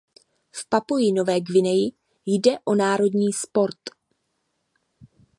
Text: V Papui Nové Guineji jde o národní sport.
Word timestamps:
V 0.51 0.67
Papui 0.69 1.11
Nové 1.11 1.41
Guineji 1.41 1.91
jde 2.25 2.59
o 2.65 2.75
národní 2.75 3.33
sport. 3.33 3.79